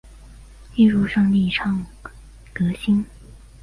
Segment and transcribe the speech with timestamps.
[0.73, 1.79] 艺术上力倡
[2.51, 3.05] 革新